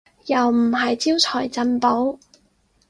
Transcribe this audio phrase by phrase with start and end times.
[0.25, 2.17] 又唔係招財進寶